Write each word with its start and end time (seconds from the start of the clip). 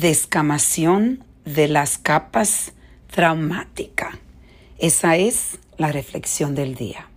descamación 0.00 1.24
de 1.44 1.66
las 1.66 1.98
capas 1.98 2.72
traumáticas. 3.10 4.14
Esa 4.78 5.16
es 5.16 5.58
la 5.76 5.90
reflexión 5.90 6.54
del 6.54 6.76
día. 6.76 7.08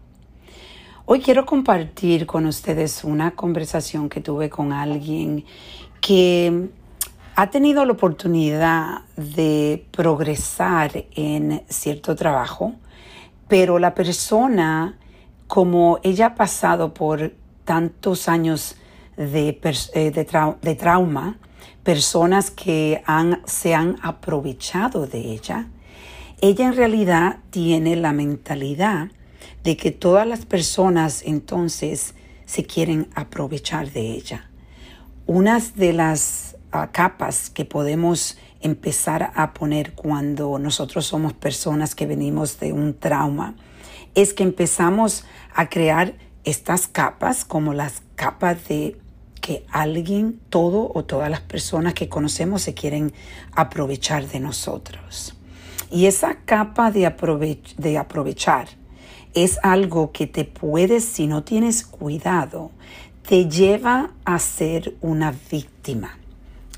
Hoy 1.05 1.21
quiero 1.21 1.45
compartir 1.45 2.25
con 2.25 2.47
ustedes 2.47 3.03
una 3.03 3.31
conversación 3.31 4.09
que 4.09 4.19
tuve 4.19 4.49
con 4.49 4.73
alguien 4.73 5.45
que 5.99 6.69
ha 7.35 7.49
tenido 7.51 7.85
la 7.85 7.91
oportunidad 7.93 9.01
de 9.15 9.85
progresar 9.91 11.05
en 11.15 11.63
cierto 11.69 12.15
trabajo, 12.15 12.73
pero 13.47 13.77
la 13.77 13.93
persona, 13.93 14.97
como 15.45 15.99
ella 16.01 16.27
ha 16.27 16.35
pasado 16.35 16.95
por 16.95 17.33
tantos 17.63 18.27
años 18.27 18.75
de, 19.17 19.59
eh, 19.93 20.11
de, 20.11 20.75
trauma, 20.75 21.37
personas 21.83 22.51
que 22.51 23.01
han, 23.05 23.41
se 23.45 23.73
han 23.73 23.97
aprovechado 24.01 25.07
de 25.07 25.19
ella, 25.19 25.67
ella 26.41 26.67
en 26.67 26.75
realidad 26.75 27.37
tiene 27.51 27.95
la 27.95 28.13
mentalidad 28.13 29.09
de 29.63 29.77
que 29.77 29.91
todas 29.91 30.27
las 30.27 30.45
personas 30.45 31.21
entonces 31.25 32.15
se 32.45 32.65
quieren 32.65 33.09
aprovechar 33.15 33.91
de 33.91 34.11
ella. 34.11 34.49
Unas 35.27 35.75
de 35.75 35.93
las 35.93 36.57
ah, 36.71 36.91
capas 36.91 37.49
que 37.49 37.63
podemos 37.63 38.37
empezar 38.61 39.31
a 39.35 39.53
poner 39.53 39.93
cuando 39.93 40.59
nosotros 40.59 41.05
somos 41.05 41.33
personas 41.33 41.95
que 41.95 42.05
venimos 42.05 42.59
de 42.59 42.73
un 42.73 42.97
trauma 42.97 43.55
es 44.15 44.33
que 44.33 44.43
empezamos 44.43 45.25
a 45.53 45.69
crear 45.69 46.15
estas 46.43 46.87
capas 46.87 47.45
como 47.45 47.73
las 47.73 48.01
capas 48.15 48.67
de 48.67 48.97
que 49.41 49.65
alguien, 49.71 50.39
todo 50.49 50.91
o 50.93 51.03
todas 51.03 51.29
las 51.29 51.41
personas 51.41 51.93
que 51.93 52.07
conocemos 52.07 52.61
se 52.61 52.73
quieren 52.73 53.11
aprovechar 53.53 54.27
de 54.27 54.39
nosotros. 54.39 55.35
Y 55.89 56.05
esa 56.05 56.35
capa 56.45 56.91
de, 56.91 57.11
de 57.77 57.97
aprovechar 57.97 58.67
es 59.33 59.59
algo 59.63 60.11
que 60.11 60.27
te 60.27 60.45
puedes, 60.45 61.03
si 61.03 61.27
no 61.27 61.43
tienes 61.43 61.83
cuidado, 61.83 62.71
te 63.27 63.49
lleva 63.49 64.11
a 64.25 64.39
ser 64.39 64.95
una 65.01 65.33
víctima 65.51 66.17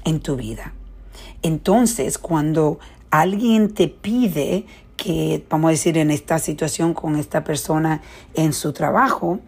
en 0.05 0.19
tu 0.19 0.35
vida. 0.35 0.73
Entonces, 1.41 2.17
cuando 2.17 2.79
alguien 3.11 3.73
te 3.73 3.87
pide 3.87 4.65
que, 4.97 5.45
vamos 5.49 5.69
a 5.69 5.71
decir, 5.71 5.97
en 5.97 6.11
esta 6.11 6.39
situación 6.39 6.93
con 6.93 7.15
esta 7.17 7.43
persona 7.43 8.01
en 8.33 8.53
su 8.53 8.73
trabajo, 8.73 9.39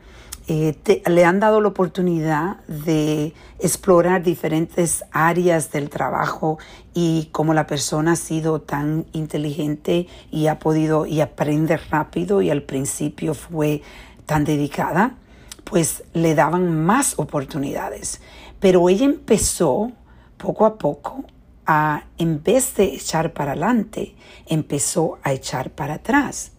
eh, 0.48 0.76
le 1.08 1.26
han 1.26 1.40
dado 1.40 1.60
la 1.60 1.70
oportunidad 1.70 2.58
de 2.68 3.34
explorar 3.58 4.22
diferentes 4.22 5.04
áreas 5.12 5.72
del 5.72 5.90
trabajo 5.90 6.60
y 6.94 7.30
como 7.32 7.56
la 7.56 7.66
persona 7.66 8.12
ha 8.12 8.16
sido 8.16 8.62
tan 8.62 9.08
inteligente 9.12 10.08
y 10.30 10.46
ha 10.46 10.60
podido 10.60 11.08
y 11.08 11.22
aprende 11.22 11.78
rápido 11.78 12.44
y 12.44 12.52
al 12.52 12.62
principio 12.62 13.34
fue 13.34 13.82
tan 14.28 14.44
dedicada, 14.46 15.16
pues 15.64 16.04
le 16.14 16.36
daban 16.36 16.86
más 16.86 17.18
oportunidades. 17.18 18.22
Pero 18.60 18.88
ella 18.88 19.06
empezó 19.06 19.94
poco 20.38 20.68
a 20.68 20.78
poco 20.78 21.26
a, 21.66 22.04
en 22.20 22.44
vez 22.44 22.76
de 22.76 22.84
echar 22.84 23.34
para 23.34 23.54
adelante, 23.54 24.16
empezó 24.46 25.18
a 25.24 25.34
echar 25.34 25.72
para 25.72 25.96
atrás, 25.96 26.52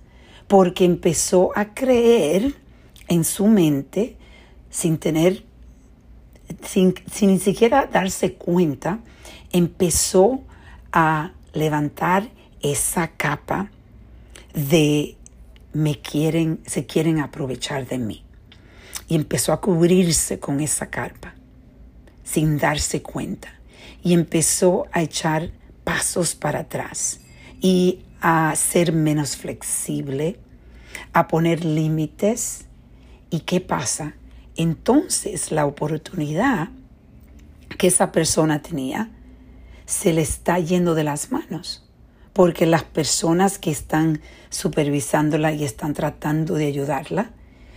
porque 0.48 0.84
empezó 0.84 1.52
a 1.54 1.66
creer 1.72 2.65
en 3.08 3.24
su 3.24 3.46
mente 3.46 4.16
sin 4.70 4.98
tener, 4.98 5.44
sin, 6.62 6.94
ni 7.22 7.38
siquiera 7.38 7.86
darse 7.86 8.34
cuenta, 8.34 9.00
empezó 9.52 10.42
a 10.92 11.32
levantar 11.52 12.28
esa 12.60 13.08
capa 13.08 13.70
de 14.54 15.16
me 15.72 16.00
quieren, 16.00 16.60
se 16.66 16.86
quieren 16.86 17.20
aprovechar 17.20 17.86
de 17.86 17.98
mí. 17.98 18.22
Y 19.08 19.14
empezó 19.14 19.52
a 19.52 19.60
cubrirse 19.60 20.40
con 20.40 20.60
esa 20.60 20.90
capa 20.90 21.34
sin 22.24 22.58
darse 22.58 23.02
cuenta. 23.02 23.48
Y 24.02 24.12
empezó 24.14 24.86
a 24.92 25.02
echar 25.02 25.50
pasos 25.84 26.34
para 26.34 26.60
atrás 26.60 27.20
y 27.60 28.00
a 28.20 28.54
ser 28.56 28.92
menos 28.92 29.36
flexible, 29.36 30.38
a 31.12 31.28
poner 31.28 31.64
límites 31.64 32.65
¿Y 33.36 33.40
qué 33.40 33.60
pasa? 33.60 34.14
Entonces 34.56 35.52
la 35.52 35.66
oportunidad 35.66 36.70
que 37.76 37.88
esa 37.88 38.10
persona 38.10 38.62
tenía 38.62 39.10
se 39.84 40.14
le 40.14 40.22
está 40.22 40.58
yendo 40.58 40.94
de 40.94 41.04
las 41.04 41.30
manos, 41.30 41.86
porque 42.32 42.64
las 42.64 42.84
personas 42.84 43.58
que 43.58 43.70
están 43.70 44.22
supervisándola 44.48 45.52
y 45.52 45.64
están 45.64 45.92
tratando 45.92 46.54
de 46.54 46.64
ayudarla, 46.64 47.32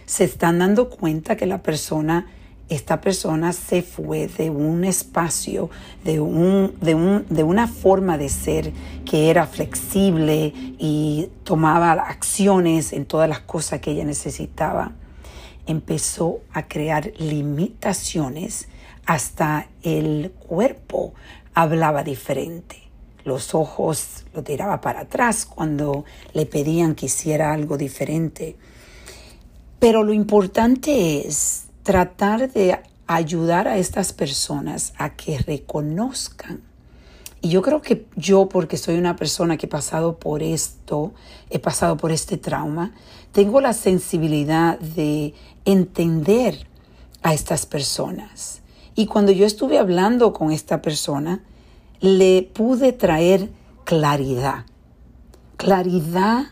se 0.06 0.24
están 0.24 0.60
dando 0.60 0.90
cuenta 0.90 1.36
que 1.36 1.46
la 1.46 1.62
persona, 1.62 2.28
esta 2.70 3.02
persona 3.02 3.52
se 3.52 3.82
fue 3.82 4.28
de 4.30 4.50
un 4.50 4.86
espacio, 4.86 5.70
de, 6.06 6.22
un, 6.22 6.74
de, 6.80 6.96
un, 6.96 7.26
de 7.30 7.44
una 7.44 7.68
forma 7.68 8.18
de 8.18 8.30
ser 8.30 8.72
que 9.04 9.30
era 9.30 9.46
flexible 9.46 10.54
y 10.56 11.28
tomaba 11.44 11.92
acciones 11.92 12.94
en 12.94 13.06
todas 13.06 13.28
las 13.28 13.42
cosas 13.42 13.82
que 13.82 13.92
ella 13.92 14.06
necesitaba 14.06 14.94
empezó 15.70 16.40
a 16.52 16.68
crear 16.68 17.14
limitaciones, 17.20 18.68
hasta 19.06 19.68
el 19.84 20.32
cuerpo 20.32 21.14
hablaba 21.54 22.04
diferente. 22.04 22.78
Los 23.24 23.54
ojos 23.54 24.26
lo 24.34 24.42
tiraba 24.44 24.82
para 24.82 25.02
atrás 25.02 25.46
cuando 25.46 26.06
le 26.34 26.48
pedían 26.48 26.96
que 26.96 27.06
hiciera 27.06 27.54
algo 27.54 27.78
diferente. 27.78 28.56
Pero 29.78 30.04
lo 30.04 30.12
importante 30.12 31.28
es 31.28 31.68
tratar 31.84 32.52
de 32.52 32.80
ayudar 33.06 33.68
a 33.68 33.78
estas 33.78 34.12
personas 34.12 34.94
a 34.98 35.12
que 35.12 35.38
reconozcan. 35.38 36.69
Y 37.42 37.50
yo 37.50 37.62
creo 37.62 37.82
que 37.82 38.06
yo, 38.16 38.50
porque 38.50 38.78
soy 38.78 38.98
una 38.98 39.16
persona 39.16 39.58
que 39.58 39.66
he 39.66 39.70
pasado 39.70 40.18
por 40.18 40.44
esto, 40.44 41.14
he 41.50 41.60
pasado 41.60 41.96
por 41.98 42.12
este 42.12 42.38
trauma, 42.38 42.94
tengo 43.32 43.62
la 43.62 43.74
sensibilidad 43.74 44.78
de 44.80 45.34
entender 45.66 46.68
a 47.22 47.34
estas 47.34 47.66
personas. 47.66 48.62
Y 48.96 49.06
cuando 49.06 49.32
yo 49.32 49.46
estuve 49.46 49.78
hablando 49.78 50.34
con 50.34 50.52
esta 50.52 50.82
persona, 50.82 51.42
le 52.02 52.44
pude 52.54 52.92
traer 52.92 53.50
claridad, 53.86 54.66
claridad 55.56 56.48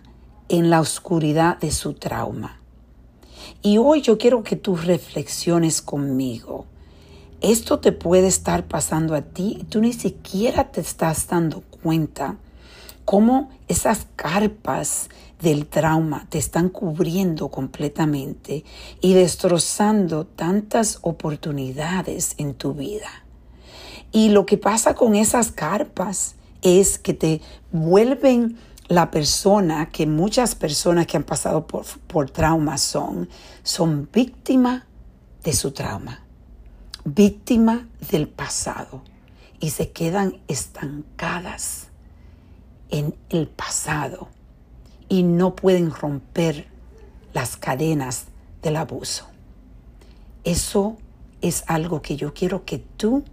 en 0.49 0.69
la 0.69 0.79
oscuridad 0.79 1.59
de 1.59 1.71
su 1.71 1.93
trauma. 1.93 2.59
Y 3.61 3.77
hoy 3.77 4.01
yo 4.01 4.17
quiero 4.17 4.43
que 4.43 4.55
tú 4.55 4.75
reflexiones 4.75 5.81
conmigo. 5.81 6.65
Esto 7.41 7.79
te 7.79 7.91
puede 7.91 8.27
estar 8.27 8.67
pasando 8.67 9.13
a 9.13 9.21
ti 9.21 9.65
tú 9.69 9.79
ni 9.79 9.93
siquiera 9.93 10.71
te 10.71 10.81
estás 10.81 11.27
dando 11.27 11.61
cuenta 11.61 12.37
cómo 13.05 13.49
esas 13.67 14.07
carpas 14.15 15.09
del 15.41 15.67
trauma 15.67 16.25
te 16.29 16.39
están 16.39 16.69
cubriendo 16.69 17.49
completamente 17.49 18.65
y 19.01 19.13
destrozando 19.13 20.25
tantas 20.25 20.99
oportunidades 21.03 22.33
en 22.37 22.55
tu 22.55 22.73
vida. 22.73 23.23
Y 24.11 24.29
lo 24.29 24.45
que 24.45 24.57
pasa 24.57 24.95
con 24.95 25.15
esas 25.15 25.51
carpas 25.51 26.35
es 26.61 26.97
que 26.97 27.13
te 27.13 27.41
vuelven 27.71 28.57
la 28.87 29.11
persona 29.11 29.89
que 29.89 30.07
muchas 30.07 30.55
personas 30.55 31.07
que 31.07 31.17
han 31.17 31.23
pasado 31.23 31.67
por, 31.67 31.85
por 32.07 32.29
trauma 32.29 32.77
son, 32.77 33.29
son 33.63 34.09
víctima 34.11 34.87
de 35.43 35.53
su 35.53 35.71
trauma, 35.71 36.23
víctima 37.15 37.87
del 38.11 38.27
pasado 38.27 39.01
y 39.61 39.69
se 39.69 39.91
quedan 39.91 40.41
estancadas 40.49 41.87
en 42.89 43.15
el 43.29 43.47
pasado 43.47 44.27
y 45.07 45.23
no 45.23 45.55
pueden 45.55 45.89
romper 45.89 46.67
las 47.33 47.55
cadenas 47.55 48.25
del 48.61 48.75
abuso. 48.75 49.25
Eso 50.43 50.97
es 51.41 51.63
algo 51.67 52.01
que 52.01 52.17
yo 52.17 52.33
quiero 52.33 52.65
que 52.65 52.79
tú 52.79 53.23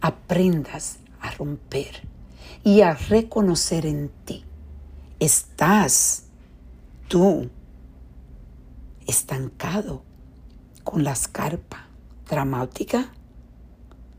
aprendas 0.00 0.98
a 1.20 1.32
romper 1.32 2.06
y 2.62 2.82
a 2.82 2.94
reconocer 2.94 3.84
en 3.84 4.10
ti. 4.24 4.44
Estás 5.18 6.22
tú 7.08 7.50
estancado 9.08 10.04
con 10.84 11.02
la 11.02 11.12
escarpa 11.12 11.88
traumática. 12.28 13.10